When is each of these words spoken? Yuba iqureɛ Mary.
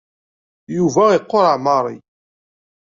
Yuba 0.75 1.03
iqureɛ 1.17 1.57
Mary. 1.65 1.97